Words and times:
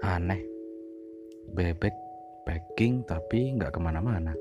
Aneh. 0.00 0.40
Bebek 1.52 1.92
packing 2.48 3.04
tapi 3.04 3.52
nggak 3.56 3.76
ke 3.76 3.80
mana-mana. 3.80 4.32